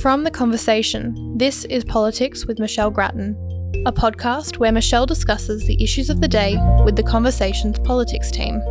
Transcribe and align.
From 0.00 0.24
The 0.24 0.30
Conversation, 0.30 1.36
this 1.36 1.66
is 1.66 1.84
Politics 1.84 2.46
with 2.46 2.58
Michelle 2.58 2.90
Grattan, 2.90 3.36
a 3.84 3.92
podcast 3.92 4.56
where 4.56 4.72
Michelle 4.72 5.04
discusses 5.04 5.66
the 5.66 5.76
issues 5.84 6.08
of 6.08 6.22
the 6.22 6.28
day 6.28 6.56
with 6.86 6.96
The 6.96 7.02
Conversation's 7.02 7.78
politics 7.80 8.30
team. 8.30 8.62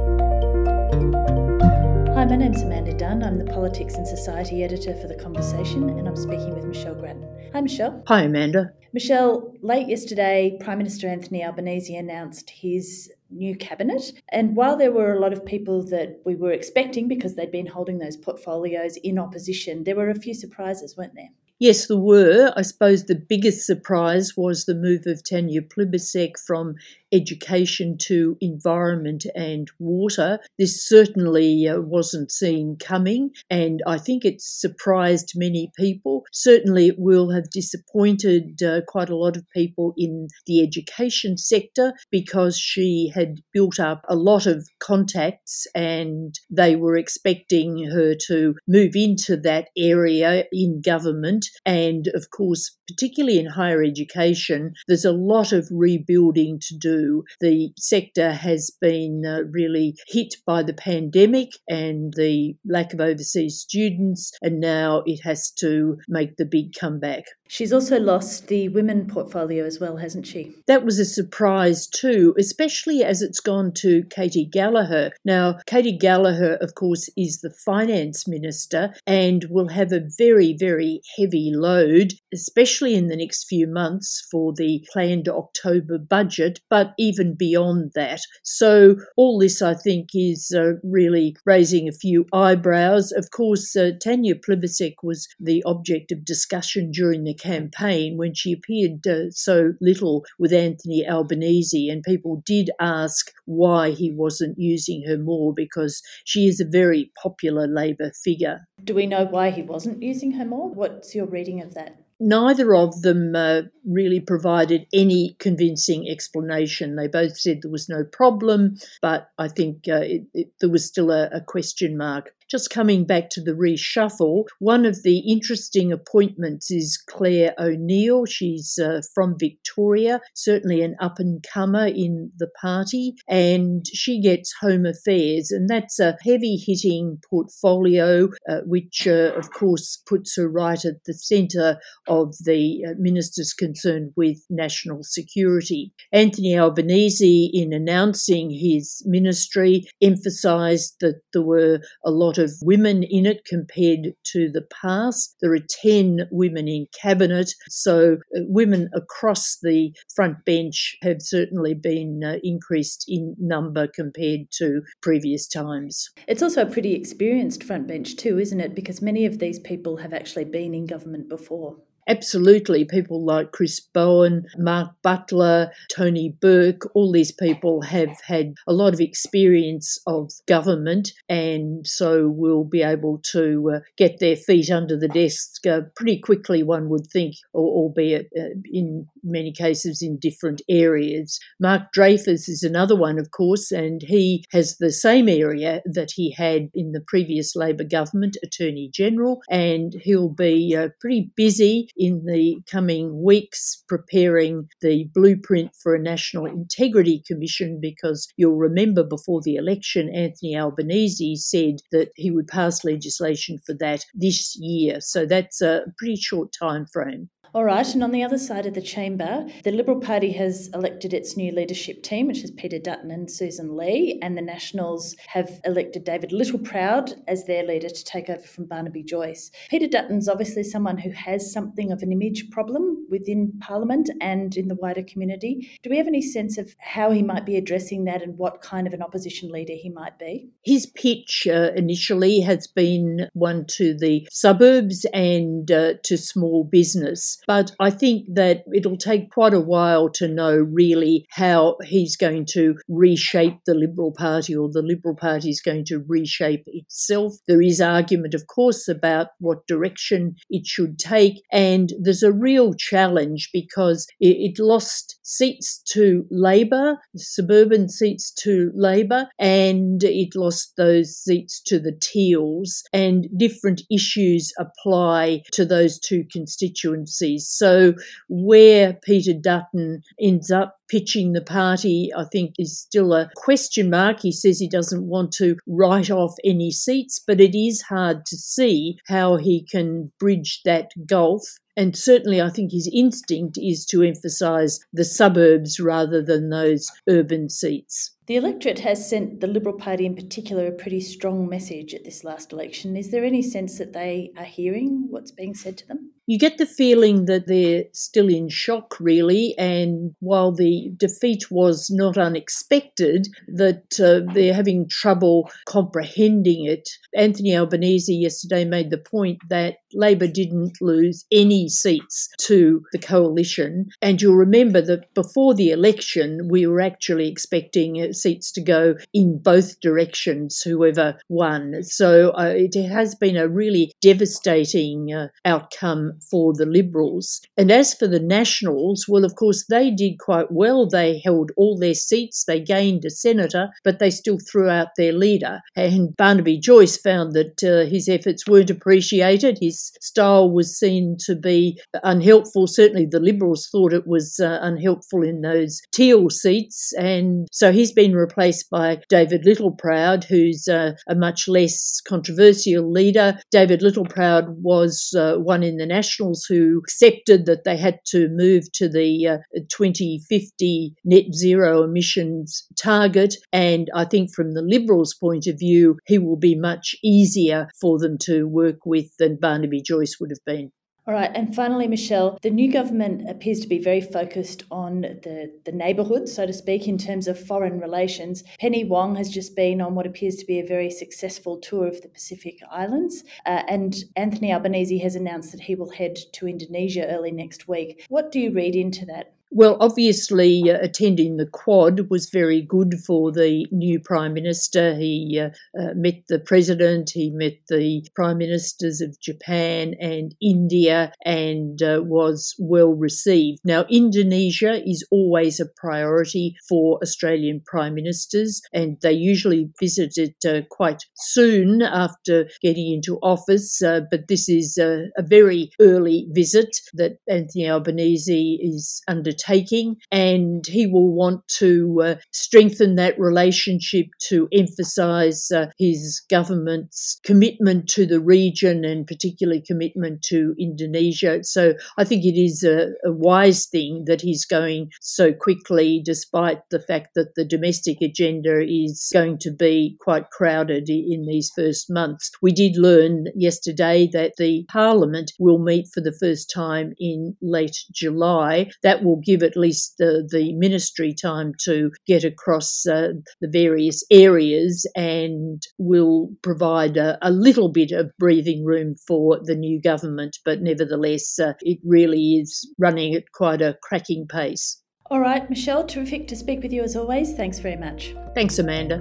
Hi, 2.15 2.25
my 2.25 2.35
name's 2.35 2.63
Amanda 2.63 2.97
Dunn. 2.97 3.21
I'm 3.21 3.37
the 3.37 3.45
Politics 3.45 3.93
and 3.93 4.07
Society 4.07 4.63
Editor 4.63 4.95
for 4.95 5.07
The 5.07 5.21
Conversation, 5.21 5.87
and 5.99 6.07
I'm 6.07 6.15
speaking 6.15 6.55
with 6.55 6.65
Michelle 6.65 6.95
Grattan. 6.95 7.27
Hi, 7.53 7.61
Michelle. 7.61 8.01
Hi, 8.07 8.23
Amanda. 8.23 8.71
Michelle, 8.91 9.53
late 9.61 9.87
yesterday, 9.87 10.57
Prime 10.59 10.79
Minister 10.79 11.07
Anthony 11.07 11.45
Albanese 11.45 11.95
announced 11.95 12.49
his 12.49 13.11
new 13.29 13.55
cabinet. 13.55 14.11
And 14.31 14.55
while 14.55 14.77
there 14.77 14.91
were 14.91 15.13
a 15.13 15.19
lot 15.19 15.33
of 15.33 15.45
people 15.45 15.83
that 15.87 16.21
we 16.25 16.35
were 16.35 16.51
expecting 16.51 17.07
because 17.07 17.35
they'd 17.35 17.51
been 17.51 17.67
holding 17.67 17.99
those 17.99 18.17
portfolios 18.17 18.97
in 18.97 19.19
opposition, 19.19 19.83
there 19.83 19.95
were 19.95 20.09
a 20.09 20.15
few 20.19 20.33
surprises, 20.33 20.95
weren't 20.97 21.15
there? 21.15 21.29
Yes, 21.59 21.87
there 21.87 21.97
were. 21.97 22.53
I 22.55 22.61
suppose 22.61 23.03
the 23.03 23.15
biggest 23.15 23.65
surprise 23.65 24.37
was 24.37 24.63
the 24.63 24.75
move 24.75 25.05
of 25.05 25.23
Tanya 25.23 25.61
Plibersek 25.61 26.39
from 26.47 26.75
education 27.11 27.97
to 27.97 28.37
environment 28.41 29.25
and 29.35 29.69
water. 29.79 30.39
This 30.57 30.85
certainly 30.85 31.67
uh, 31.67 31.81
wasn't 31.81 32.31
seen 32.31 32.77
coming, 32.79 33.31
and 33.49 33.81
I 33.87 33.97
think 33.97 34.25
it 34.25 34.41
surprised 34.41 35.33
many 35.35 35.71
people. 35.77 36.23
Certainly, 36.31 36.87
it 36.87 36.99
will 36.99 37.31
have 37.31 37.49
disappointed 37.49 38.61
uh, 38.61 38.81
quite 38.87 39.09
a 39.09 39.15
lot 39.15 39.37
of 39.37 39.49
people 39.55 39.93
in 39.97 40.27
the 40.45 40.61
education 40.61 41.37
sector 41.37 41.93
because 42.11 42.57
she 42.57 43.11
had 43.13 43.41
built 43.53 43.79
up 43.79 44.03
a 44.07 44.15
lot 44.15 44.45
of 44.45 44.67
contacts 44.79 45.67
and 45.75 46.39
they 46.49 46.75
were 46.75 46.97
expecting 46.97 47.85
her 47.85 48.13
to 48.27 48.55
move 48.67 48.95
into 48.95 49.35
that 49.37 49.69
area 49.77 50.45
in 50.51 50.81
government. 50.81 51.45
And 51.65 52.07
of 52.13 52.29
course, 52.31 52.77
particularly 52.87 53.39
in 53.39 53.45
higher 53.45 53.83
education, 53.83 54.73
there's 54.87 55.05
a 55.05 55.11
lot 55.11 55.51
of 55.51 55.67
rebuilding 55.71 56.59
to 56.59 56.77
do 56.77 56.98
the 57.39 57.71
sector 57.77 58.31
has 58.31 58.71
been 58.81 59.23
uh, 59.25 59.41
really 59.51 59.95
hit 60.07 60.35
by 60.45 60.63
the 60.63 60.73
pandemic 60.73 61.49
and 61.67 62.13
the 62.15 62.55
lack 62.65 62.93
of 62.93 63.01
overseas 63.01 63.59
students, 63.59 64.31
and 64.41 64.59
now 64.59 65.03
it 65.05 65.19
has 65.23 65.51
to 65.59 65.97
make 66.07 66.37
the 66.37 66.45
big 66.45 66.73
comeback. 66.79 67.23
She's 67.47 67.73
also 67.73 67.99
lost 67.99 68.47
the 68.47 68.69
women 68.69 69.07
portfolio 69.07 69.65
as 69.65 69.79
well, 69.79 69.97
hasn't 69.97 70.27
she? 70.27 70.55
That 70.67 70.85
was 70.85 70.99
a 70.99 71.05
surprise 71.05 71.87
too, 71.87 72.35
especially 72.37 73.03
as 73.03 73.23
it's 73.23 73.39
gone 73.39 73.71
to 73.77 74.03
Katy 74.11 74.45
Gallagher. 74.45 75.11
Now, 75.25 75.57
Katy 75.65 75.97
Gallagher, 75.97 76.57
of 76.61 76.75
course, 76.75 77.09
is 77.17 77.41
the 77.41 77.49
finance 77.65 78.27
minister 78.27 78.93
and 79.07 79.45
will 79.49 79.69
have 79.69 79.91
a 79.91 80.07
very, 80.17 80.55
very 80.59 81.01
heavy 81.17 81.51
load, 81.53 82.13
especially 82.31 82.93
in 82.93 83.07
the 83.07 83.17
next 83.17 83.45
few 83.45 83.65
months 83.65 84.27
for 84.31 84.53
the 84.55 84.85
planned 84.93 85.27
October 85.27 85.97
budget, 85.97 86.59
but 86.69 86.88
even 86.97 87.35
beyond 87.35 87.91
that. 87.95 88.21
So, 88.43 88.95
all 89.17 89.39
this, 89.39 89.61
I 89.61 89.73
think, 89.73 90.09
is 90.13 90.53
uh, 90.55 90.73
really 90.83 91.35
raising 91.45 91.87
a 91.87 91.93
few 91.93 92.25
eyebrows. 92.33 93.11
Of 93.11 93.31
course, 93.31 93.75
uh, 93.75 93.91
Tanya 94.01 94.35
Plibersek 94.35 94.95
was 95.03 95.27
the 95.39 95.63
object 95.63 96.11
of 96.11 96.25
discussion 96.25 96.91
during 96.91 97.23
the 97.23 97.33
campaign 97.33 98.17
when 98.17 98.33
she 98.33 98.53
appeared 98.53 99.05
uh, 99.07 99.31
so 99.31 99.73
little 99.81 100.23
with 100.37 100.53
Anthony 100.53 101.07
Albanese, 101.07 101.89
and 101.89 102.03
people 102.03 102.41
did 102.45 102.69
ask 102.79 103.31
why 103.45 103.91
he 103.91 104.11
wasn't 104.11 104.57
using 104.57 105.03
her 105.07 105.17
more 105.17 105.53
because 105.53 106.01
she 106.23 106.47
is 106.47 106.59
a 106.59 106.65
very 106.65 107.11
popular 107.21 107.67
Labor 107.67 108.11
figure. 108.23 108.67
Do 108.83 108.93
we 108.93 109.05
know 109.05 109.25
why 109.25 109.51
he 109.51 109.61
wasn't 109.61 110.01
using 110.01 110.31
her 110.31 110.45
more? 110.45 110.69
What's 110.69 111.15
your 111.15 111.25
reading 111.25 111.61
of 111.61 111.73
that? 111.73 111.97
Neither 112.19 112.75
of 112.75 113.01
them 113.01 113.33
uh, 113.35 113.61
really 113.85 114.19
provided 114.19 114.87
any 114.91 115.35
convincing 115.39 116.09
explanation. 116.09 116.95
They 116.95 117.07
both 117.07 117.37
said 117.37 117.61
there 117.61 117.71
was 117.71 117.87
no 117.87 118.03
problem, 118.03 118.77
but 119.01 119.29
I 119.37 119.47
think 119.47 119.85
uh, 119.87 120.01
it, 120.01 120.23
it, 120.33 120.51
there 120.59 120.69
was 120.69 120.85
still 120.85 121.11
a, 121.11 121.29
a 121.31 121.41
question 121.41 121.97
mark. 121.97 122.33
Just 122.49 122.71
coming 122.71 123.05
back 123.05 123.29
to 123.31 123.41
the 123.43 123.51
reshuffle, 123.51 124.45
one 124.57 124.83
of 124.83 125.03
the 125.03 125.19
interesting 125.19 125.91
appointments 125.91 126.71
is 126.71 126.97
Clare 126.97 127.53
O'Neil. 127.59 128.25
She's 128.25 128.79
uh, 128.81 129.01
from 129.13 129.35
Victoria, 129.37 130.19
certainly 130.33 130.81
an 130.81 130.95
up 130.99 131.19
and 131.19 131.45
comer 131.53 131.85
in 131.85 132.31
the 132.39 132.49
party, 132.59 133.13
and 133.27 133.85
she 133.93 134.19
gets 134.19 134.51
Home 134.61 134.87
Affairs, 134.87 135.51
and 135.51 135.69
that's 135.69 135.99
a 135.99 136.17
heavy 136.25 136.57
hitting 136.57 137.19
portfolio, 137.29 138.29
uh, 138.49 138.61
which 138.65 139.05
uh, 139.05 139.33
of 139.37 139.51
course 139.51 140.01
puts 140.07 140.35
her 140.35 140.49
right 140.49 140.83
at 140.85 141.03
the 141.05 141.13
centre 141.13 141.77
of 142.07 142.33
the 142.45 142.83
uh, 142.87 142.93
ministers 142.97 143.53
concerned 143.53 144.11
with 144.17 144.39
national 144.49 145.03
security. 145.03 145.93
Anthony 146.11 146.57
Albanese, 146.57 147.51
in 147.53 147.73
announcing 147.73 148.49
his 148.49 149.03
ministry, 149.05 149.83
emphasised 150.01 150.95
that 151.01 151.21
there 151.31 151.43
were 151.43 151.81
a 152.03 152.09
lot 152.09 152.38
of 152.39 152.51
women 152.61 153.03
in 153.03 153.25
it 153.25 153.45
compared 153.45 154.13
to 154.31 154.49
the 154.51 154.65
past. 154.81 155.35
There 155.41 155.53
are 155.53 155.59
10 155.81 156.27
women 156.31 156.67
in 156.67 156.87
cabinet, 156.99 157.51
so 157.69 158.17
uh, 158.35 158.41
women 158.47 158.89
across 158.93 159.57
the 159.61 159.93
front 160.15 160.45
bench 160.45 160.95
have 161.01 161.17
certainly 161.19 161.73
been 161.73 162.21
uh, 162.23 162.37
increased 162.43 163.05
in 163.07 163.35
number 163.39 163.87
compared 163.87 164.51
to 164.57 164.81
previous 165.01 165.47
times. 165.47 166.09
It's 166.27 166.43
also 166.43 166.63
a 166.63 166.65
pretty 166.65 166.93
experienced 166.93 167.63
front 167.63 167.87
bench, 167.87 168.15
too, 168.15 168.39
isn't 168.39 168.59
it? 168.59 168.75
Because 168.75 169.01
many 169.01 169.25
of 169.25 169.39
these 169.39 169.59
people 169.59 169.97
have 169.97 170.13
actually 170.13 170.45
been 170.45 170.73
in 170.73 170.85
government 170.85 171.29
before 171.29 171.77
absolutely 172.09 172.83
people 172.85 173.23
like 173.23 173.51
Chris 173.51 173.79
Bowen, 173.79 174.45
Mark 174.57 174.89
Butler, 175.03 175.71
Tony 175.95 176.35
Burke, 176.41 176.89
all 176.95 177.11
these 177.11 177.31
people 177.31 177.83
have 177.83 178.17
had 178.25 178.55
a 178.67 178.73
lot 178.73 178.93
of 178.93 178.99
experience 178.99 179.97
of 180.07 180.31
government 180.47 181.11
and 181.29 181.85
so 181.85 182.27
will 182.27 182.63
be 182.63 182.81
able 182.81 183.21
to 183.31 183.73
uh, 183.75 183.79
get 183.97 184.19
their 184.19 184.35
feet 184.35 184.71
under 184.71 184.97
the 184.97 185.07
desk 185.07 185.65
uh, 185.67 185.81
pretty 185.95 186.19
quickly, 186.19 186.63
one 186.63 186.89
would 186.89 187.05
think, 187.07 187.35
albeit 187.53 188.27
uh, 188.37 188.55
in 188.65 189.07
many 189.23 189.51
cases 189.51 190.01
in 190.01 190.17
different 190.17 190.61
areas. 190.67 191.39
Mark 191.59 191.91
Dreyfus 191.93 192.49
is 192.49 192.63
another 192.63 192.95
one, 192.95 193.19
of 193.19 193.31
course, 193.31 193.71
and 193.71 194.01
he 194.01 194.43
has 194.51 194.77
the 194.77 194.91
same 194.91 195.29
area 195.29 195.81
that 195.85 196.11
he 196.15 196.31
had 196.31 196.69
in 196.73 196.91
the 196.91 197.01
previous 197.05 197.55
Labor 197.55 197.83
government, 197.83 198.37
Attorney 198.43 198.89
General, 198.91 199.41
and 199.49 199.93
he'll 200.01 200.29
be 200.29 200.75
uh, 200.75 200.89
pretty 200.99 201.31
busy 201.35 201.89
in 201.99 202.25
the 202.25 202.61
coming 202.71 203.21
weeks 203.21 203.83
preparing 203.87 204.69
the 204.81 205.09
blueprint 205.13 205.75
for 205.75 205.93
a 205.93 206.01
National 206.01 206.45
Integrity 206.45 207.21
Commission 207.27 207.79
because 207.81 208.27
you'll 208.37 208.55
remember 208.55 209.03
before 209.03 209.41
the 209.41 209.55
election, 209.55 210.09
Anthony 210.15 210.57
Albanese 210.57 211.35
said 211.35 211.81
that 211.91 212.11
he 212.15 212.31
would 212.31 212.47
pass 212.47 212.85
legislation 212.85 213.59
for 213.65 213.73
that 213.75 214.05
this 214.15 214.55
year. 214.57 215.01
So 215.01 215.25
that's 215.25 215.61
a 215.61 215.83
pretty 215.97 216.15
short 216.15 216.53
time 216.57 216.85
frame. 216.85 217.29
All 217.51 217.63
right, 217.63 217.87
and 217.95 218.03
on 218.03 218.11
the 218.11 218.21
other 218.21 218.37
side 218.37 218.67
of 218.67 218.75
the 218.75 218.81
chamber, 218.81 219.47
the 219.63 219.71
Liberal 219.71 219.99
Party 219.99 220.31
has 220.33 220.69
elected 220.71 221.15
its 221.15 221.35
new 221.35 221.51
leadership 221.51 222.03
team, 222.03 222.27
which 222.27 222.43
is 222.43 222.51
Peter 222.51 222.77
Dutton 222.77 223.09
and 223.09 223.29
Susan 223.29 223.75
Lee, 223.75 224.19
and 224.21 224.37
the 224.37 224.41
Nationals 224.43 225.15
have 225.25 225.59
elected 225.65 226.03
David 226.03 226.29
Littleproud 226.29 227.11
as 227.27 227.45
their 227.45 227.63
leader 227.63 227.89
to 227.89 228.03
take 228.05 228.29
over 228.29 228.43
from 228.43 228.65
Barnaby 228.65 229.01
Joyce. 229.01 229.49
Peter 229.71 229.87
Dutton's 229.87 230.29
obviously 230.29 230.61
someone 230.61 230.99
who 230.99 231.09
has 231.09 231.51
something 231.51 231.91
of 231.91 232.03
an 232.03 232.11
image 232.11 232.51
problem 232.51 233.07
within 233.09 233.51
Parliament 233.59 234.11
and 234.21 234.55
in 234.55 234.67
the 234.67 234.75
wider 234.75 235.01
community. 235.01 235.71
Do 235.81 235.89
we 235.89 235.97
have 235.97 236.05
any 236.05 236.21
sense 236.21 236.59
of 236.59 236.75
how 236.77 237.09
he 237.09 237.23
might 237.23 237.47
be 237.47 237.57
addressing 237.57 238.05
that 238.05 238.21
and 238.21 238.37
what 238.37 238.61
kind 238.61 238.85
of 238.85 238.93
an 238.93 239.01
opposition 239.01 239.51
leader 239.51 239.73
he 239.73 239.89
might 239.89 240.19
be? 240.19 240.51
His 240.63 240.85
pitch 240.85 241.47
uh, 241.51 241.71
initially 241.75 242.41
has 242.41 242.67
been 242.67 243.27
one 243.33 243.65
to 243.69 243.97
the 243.97 244.27
suburbs 244.31 245.05
and 245.15 245.71
uh, 245.71 245.93
to 246.03 246.15
small 246.15 246.63
business. 246.63 247.38
But 247.47 247.71
I 247.79 247.89
think 247.89 248.25
that 248.33 248.63
it'll 248.73 248.97
take 248.97 249.31
quite 249.31 249.53
a 249.53 249.59
while 249.59 250.09
to 250.11 250.27
know 250.27 250.55
really 250.55 251.25
how 251.31 251.77
he's 251.83 252.15
going 252.15 252.45
to 252.51 252.75
reshape 252.87 253.59
the 253.65 253.73
Liberal 253.73 254.11
Party 254.11 254.55
or 254.55 254.69
the 254.71 254.81
Liberal 254.81 255.15
Party 255.15 255.49
is 255.49 255.61
going 255.61 255.85
to 255.85 256.03
reshape 256.07 256.63
itself. 256.67 257.33
There 257.47 257.61
is 257.61 257.81
argument, 257.81 258.33
of 258.33 258.47
course, 258.47 258.87
about 258.87 259.27
what 259.39 259.67
direction 259.67 260.35
it 260.49 260.65
should 260.65 260.99
take. 260.99 261.41
And 261.51 261.93
there's 261.99 262.23
a 262.23 262.31
real 262.31 262.73
challenge 262.73 263.49
because 263.53 264.07
it, 264.19 264.59
lost 264.59 265.19
seats 265.23 265.81
to 265.93 266.25
Labor, 266.31 266.97
suburban 267.15 267.87
seats 267.87 268.31
to 268.43 268.71
Labor, 268.75 269.27
and 269.39 270.03
it 270.03 270.35
lost 270.35 270.73
those 270.75 271.15
seats 271.15 271.61
to 271.67 271.79
the 271.79 271.97
Teals. 272.01 272.83
And 272.91 273.27
different 273.37 273.83
issues 273.91 274.51
apply 274.59 275.43
to 275.53 275.65
those 275.65 275.99
two 275.99 276.25
constituencies 276.31 277.28
So, 277.37 277.93
where 278.27 278.93
Peter 279.03 279.33
Dutton 279.33 280.01
ends 280.19 280.49
up 280.49 280.77
pitching 280.89 281.33
the 281.33 281.41
party, 281.41 282.09
I 282.17 282.25
think, 282.31 282.55
is 282.57 282.79
still 282.79 283.13
a 283.13 283.29
question 283.35 283.89
mark. 283.89 284.21
He 284.21 284.31
says 284.31 284.59
he 284.59 284.67
doesn't 284.67 285.07
want 285.07 285.31
to 285.33 285.57
write 285.67 286.09
off 286.09 286.35
any 286.43 286.71
seats, 286.71 287.19
but 287.19 287.39
it 287.39 287.55
is 287.55 287.83
hard 287.83 288.25
to 288.25 288.37
see 288.37 288.97
how 289.07 289.35
he 289.35 289.65
can 289.69 290.11
bridge 290.19 290.61
that 290.65 290.91
gulf 291.05 291.59
and 291.79 291.95
certainly, 291.95 292.41
I 292.41 292.49
think 292.49 292.73
his 292.73 292.89
instinct 292.91 293.57
is 293.57 293.85
to 293.85 294.03
emphasise 294.03 294.81
the 294.91 295.05
suburbs 295.05 295.79
rather 295.79 296.21
than 296.21 296.49
those 296.49 296.91
urban 297.07 297.47
seats. 297.47 298.11
The 298.27 298.35
electorate 298.35 298.79
has 298.79 299.09
sent 299.09 299.39
the 299.39 299.47
Liberal 299.47 299.77
Party 299.77 300.05
in 300.05 300.13
particular 300.13 300.67
a 300.67 300.73
pretty 300.73 300.99
strong 300.99 301.47
message 301.47 301.93
at 301.93 302.03
this 302.03 302.25
last 302.25 302.51
election. 302.51 302.97
Is 302.97 303.11
there 303.11 303.23
any 303.23 303.41
sense 303.41 303.77
that 303.77 303.93
they 303.93 304.33
are 304.37 304.43
hearing 304.43 305.07
what's 305.09 305.31
being 305.31 305.55
said 305.55 305.77
to 305.77 305.87
them? 305.87 306.11
You 306.29 306.37
get 306.37 306.59
the 306.59 306.67
feeling 306.67 307.25
that 307.25 307.47
they're 307.47 307.85
still 307.91 308.29
in 308.29 308.49
shock, 308.49 308.99
really, 308.99 309.55
and 309.57 310.13
while 310.19 310.51
the 310.51 310.91
defeat 310.95 311.49
was 311.49 311.89
not 311.89 312.19
unexpected, 312.19 313.27
that 313.47 313.99
uh, 313.99 314.31
they're 314.31 314.53
having 314.53 314.87
trouble 314.87 315.49
comprehending 315.65 316.65
it. 316.65 316.87
Anthony 317.15 317.57
Albanese 317.57 318.13
yesterday 318.13 318.63
made 318.63 318.91
the 318.91 318.99
point 318.99 319.39
that 319.49 319.77
Labor 319.91 320.27
didn't 320.27 320.77
lose 320.81 321.25
any 321.31 321.67
seats 321.67 322.29
to 322.41 322.83
the 322.91 322.99
coalition, 322.99 323.87
and 324.03 324.21
you'll 324.21 324.35
remember 324.35 324.81
that 324.81 325.11
before 325.15 325.55
the 325.55 325.71
election, 325.71 326.47
we 326.47 326.67
were 326.67 326.79
actually 326.79 327.27
expecting 327.27 327.99
uh, 327.99 328.13
seats 328.13 328.51
to 328.51 328.61
go 328.61 328.93
in 329.15 329.39
both 329.39 329.79
directions, 329.79 330.61
whoever 330.61 331.17
won. 331.27 331.81
So 331.81 332.33
uh, 332.37 332.53
it 332.55 332.79
has 332.87 333.15
been 333.15 333.35
a 333.35 333.47
really 333.47 333.91
devastating 333.99 335.11
uh, 335.11 335.29
outcome 335.43 336.18
for 336.29 336.53
the 336.53 336.65
Liberals. 336.65 337.41
And 337.57 337.71
as 337.71 337.93
for 337.93 338.07
the 338.07 338.19
Nationals, 338.19 339.05
well, 339.07 339.25
of 339.25 339.35
course, 339.35 339.65
they 339.69 339.91
did 339.91 340.19
quite 340.19 340.51
well. 340.51 340.87
They 340.87 341.21
held 341.23 341.51
all 341.57 341.77
their 341.77 341.93
seats, 341.93 342.45
they 342.45 342.59
gained 342.59 343.05
a 343.05 343.09
senator, 343.09 343.69
but 343.83 343.99
they 343.99 344.09
still 344.09 344.37
threw 344.39 344.69
out 344.69 344.89
their 344.97 345.13
leader. 345.13 345.59
And 345.75 346.15
Barnaby 346.17 346.59
Joyce 346.59 346.97
found 346.97 347.33
that 347.33 347.63
uh, 347.63 347.89
his 347.89 348.07
efforts 348.09 348.47
weren't 348.47 348.69
appreciated. 348.69 349.57
His 349.61 349.91
style 350.01 350.51
was 350.51 350.77
seen 350.77 351.17
to 351.25 351.35
be 351.35 351.79
unhelpful. 352.03 352.67
Certainly, 352.67 353.07
the 353.07 353.19
Liberals 353.19 353.69
thought 353.71 353.93
it 353.93 354.07
was 354.07 354.39
uh, 354.39 354.59
unhelpful 354.61 355.23
in 355.23 355.41
those 355.41 355.81
teal 355.93 356.29
seats. 356.29 356.93
And 356.97 357.47
so 357.51 357.71
he's 357.71 357.91
been 357.91 358.13
replaced 358.13 358.69
by 358.69 359.01
David 359.09 359.43
Littleproud, 359.45 360.23
who's 360.23 360.67
uh, 360.67 360.93
a 361.07 361.15
much 361.15 361.47
less 361.47 362.01
controversial 362.07 362.91
leader. 362.91 363.39
David 363.51 363.81
Littleproud 363.81 364.55
was 364.61 365.13
uh, 365.17 365.35
one 365.35 365.63
in 365.63 365.77
the 365.77 365.85
National 365.85 366.08
nationals 366.09 366.45
who 366.45 366.79
accepted 366.79 367.45
that 367.45 367.63
they 367.63 367.77
had 367.77 367.99
to 368.07 368.27
move 368.29 368.71
to 368.73 368.89
the 368.89 369.27
uh, 369.27 369.37
2050 369.69 370.95
net 371.05 371.33
zero 371.33 371.83
emissions 371.83 372.67
target. 372.77 373.35
And 373.53 373.89
I 373.93 374.05
think 374.05 374.33
from 374.33 374.53
the 374.53 374.61
Liberals' 374.61 375.13
point 375.13 375.45
of 375.47 375.59
view, 375.59 375.97
he 376.05 376.17
will 376.17 376.37
be 376.37 376.55
much 376.55 376.95
easier 377.03 377.67
for 377.79 377.99
them 377.99 378.17
to 378.21 378.45
work 378.45 378.85
with 378.85 379.15
than 379.17 379.37
Barnaby 379.37 379.81
Joyce 379.81 380.17
would 380.19 380.31
have 380.31 380.43
been. 380.45 380.71
All 381.09 381.15
right, 381.15 381.31
and 381.33 381.55
finally, 381.55 381.87
Michelle, 381.87 382.37
the 382.43 382.51
new 382.51 382.71
government 382.71 383.27
appears 383.27 383.59
to 383.61 383.67
be 383.67 383.79
very 383.79 383.99
focused 383.99 384.65
on 384.69 385.01
the, 385.01 385.51
the 385.65 385.71
neighbourhood, 385.71 386.29
so 386.29 386.45
to 386.45 386.53
speak, 386.53 386.87
in 386.87 386.99
terms 386.99 387.27
of 387.27 387.47
foreign 387.47 387.79
relations. 387.79 388.43
Penny 388.59 388.83
Wong 388.83 389.15
has 389.15 389.27
just 389.27 389.55
been 389.55 389.81
on 389.81 389.95
what 389.95 390.05
appears 390.05 390.35
to 390.35 390.45
be 390.45 390.59
a 390.59 390.67
very 390.67 390.91
successful 390.91 391.57
tour 391.57 391.87
of 391.87 391.99
the 392.03 392.09
Pacific 392.09 392.59
Islands, 392.69 393.23
uh, 393.47 393.63
and 393.67 394.03
Anthony 394.17 394.53
Albanese 394.53 394.99
has 394.99 395.15
announced 395.15 395.51
that 395.51 395.61
he 395.61 395.73
will 395.73 395.89
head 395.89 396.15
to 396.33 396.47
Indonesia 396.47 397.07
early 397.07 397.31
next 397.31 397.67
week. 397.67 398.05
What 398.09 398.31
do 398.31 398.39
you 398.39 398.53
read 398.53 398.75
into 398.75 399.07
that? 399.07 399.33
Well, 399.51 399.77
obviously, 399.79 400.69
uh, 400.69 400.77
attending 400.79 401.37
the 401.37 401.47
Quad 401.47 402.11
was 402.11 402.29
very 402.29 402.61
good 402.61 402.93
for 403.07 403.31
the 403.31 403.65
new 403.71 403.99
Prime 403.99 404.33
Minister. 404.33 404.95
He 404.95 405.41
uh, 405.41 405.49
uh, 405.79 405.93
met 405.95 406.21
the 406.29 406.37
President, 406.37 407.09
he 407.11 407.31
met 407.31 407.53
the 407.67 408.07
Prime 408.13 408.37
Ministers 408.37 409.01
of 409.01 409.19
Japan 409.19 409.95
and 409.99 410.35
India, 410.39 411.11
and 411.25 411.81
uh, 411.81 412.01
was 412.05 412.53
well 412.59 412.93
received. 412.93 413.61
Now, 413.65 413.85
Indonesia 413.89 414.87
is 414.87 415.03
always 415.09 415.59
a 415.59 415.69
priority 415.77 416.55
for 416.67 416.99
Australian 417.01 417.63
Prime 417.65 417.95
Ministers, 417.95 418.61
and 418.71 418.97
they 419.01 419.13
usually 419.13 419.71
visit 419.79 420.13
it 420.17 420.45
uh, 420.45 420.61
quite 420.69 421.05
soon 421.15 421.81
after 421.81 422.47
getting 422.61 422.93
into 422.93 423.17
office. 423.23 423.81
Uh, 423.81 424.01
but 424.11 424.27
this 424.27 424.47
is 424.47 424.77
a, 424.77 425.05
a 425.17 425.23
very 425.23 425.71
early 425.81 426.27
visit 426.33 426.69
that 426.93 427.17
Anthony 427.27 427.67
Albanese 427.67 428.59
is 428.61 429.01
under 429.07 429.31
undertaking, 429.39 429.95
and 430.11 430.65
he 430.67 430.87
will 430.87 431.13
want 431.13 431.47
to 431.47 432.01
uh, 432.03 432.15
strengthen 432.31 432.95
that 432.95 433.19
relationship 433.19 434.07
to 434.27 434.47
emphasise 434.51 435.51
uh, 435.51 435.67
his 435.77 436.21
government's 436.29 437.19
commitment 437.23 437.87
to 437.89 438.05
the 438.05 438.19
region 438.19 438.85
and 438.85 439.07
particularly 439.07 439.61
commitment 439.61 440.21
to 440.21 440.55
Indonesia. 440.59 441.43
So 441.43 441.73
I 441.97 442.03
think 442.03 442.25
it 442.25 442.39
is 442.39 442.63
a, 442.63 442.89
a 443.05 443.11
wise 443.11 443.65
thing 443.67 444.03
that 444.07 444.21
he's 444.21 444.45
going 444.45 444.89
so 445.01 445.33
quickly, 445.33 446.01
despite 446.03 446.59
the 446.69 446.79
fact 446.79 447.09
that 447.15 447.35
the 447.35 447.45
domestic 447.45 448.01
agenda 448.01 448.61
is 448.61 449.09
going 449.13 449.37
to 449.39 449.51
be 449.51 449.97
quite 449.99 450.29
crowded 450.31 450.89
in 450.89 451.25
these 451.27 451.51
first 451.55 451.89
months. 451.89 452.31
We 452.41 452.51
did 452.51 452.77
learn 452.77 453.25
yesterday 453.35 454.09
that 454.13 454.33
the 454.37 454.65
Parliament 454.69 455.31
will 455.39 455.59
meet 455.59 455.87
for 455.93 456.01
the 456.01 456.15
first 456.19 456.51
time 456.53 456.93
in 456.99 457.35
late 457.41 457.77
July. 457.91 458.69
That 458.83 459.03
will 459.03 459.21
give 459.29 459.43
at 459.43 459.55
least 459.55 459.95
the, 459.99 460.27
the 460.31 460.53
ministry 460.55 461.13
time 461.13 461.53
to 461.65 461.91
get 462.07 462.23
across 462.23 462.85
uh, 462.87 463.09
the 463.41 463.49
various 463.49 464.03
areas 464.11 464.89
and 464.95 465.61
will 465.77 466.29
provide 466.41 466.97
a, 466.97 467.17
a, 467.21 467.29
little 467.31 467.69
bit 467.71 467.91
of 467.91 468.11
breathing 468.17 468.65
room 468.65 468.95
for 469.07 469.39
the 469.43 469.55
new 469.55 469.79
government. 469.79 470.37
But 470.43 470.61
nevertheless, 470.61 471.37
uh, 471.39 471.53
it 471.61 471.77
really 471.83 472.39
is 472.41 472.67
running 472.79 473.13
at 473.13 473.31
quite 473.33 473.61
a 473.61 473.77
cracking 473.83 474.25
pace. 474.27 474.81
All 475.11 475.19
right, 475.19 475.47
Michelle, 475.49 475.85
terrific 475.85 476.27
to 476.29 476.35
speak 476.35 476.61
with 476.63 476.73
you 476.73 476.83
as 476.83 476.95
always. 476.95 477.33
Thanks 477.33 477.59
very 477.59 477.77
much. 477.77 478.15
Thanks, 478.33 478.57
Amanda. 478.57 478.99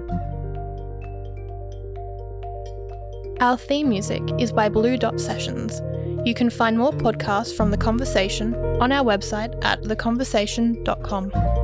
Our 3.41 3.57
theme 3.57 3.89
music 3.89 4.23
is 4.39 4.53
by 4.53 4.69
Blue 4.69 4.97
Dot 4.97 5.21
Sessions. 5.21 5.81
You 6.29 6.35
can 6.35 6.51
find 6.51 6.77
more 6.77 6.93
podcasts 6.93 7.57
from 7.57 7.71
The 7.71 7.79
Conversation 7.79 8.55
on 8.83 8.93
our 8.93 9.03
website 9.03 9.59
at 9.65 9.81
theconversation.com. 9.81 11.58